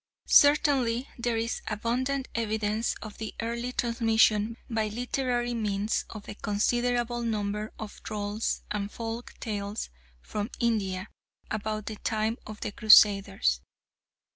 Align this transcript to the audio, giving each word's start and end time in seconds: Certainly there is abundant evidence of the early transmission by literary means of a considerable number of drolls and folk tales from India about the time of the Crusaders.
Certainly 0.25 1.07
there 1.19 1.37
is 1.37 1.61
abundant 1.67 2.27
evidence 2.33 2.95
of 3.03 3.19
the 3.19 3.35
early 3.39 3.71
transmission 3.71 4.57
by 4.67 4.87
literary 4.87 5.53
means 5.53 6.05
of 6.09 6.27
a 6.27 6.33
considerable 6.33 7.21
number 7.21 7.71
of 7.77 8.01
drolls 8.01 8.63
and 8.71 8.91
folk 8.91 9.35
tales 9.39 9.91
from 10.19 10.49
India 10.59 11.07
about 11.51 11.85
the 11.85 11.97
time 11.97 12.39
of 12.47 12.61
the 12.61 12.71
Crusaders. 12.71 13.61